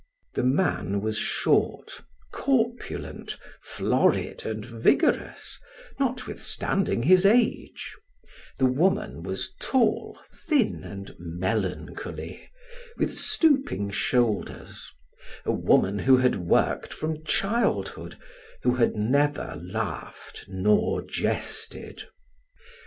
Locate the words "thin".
10.47-10.83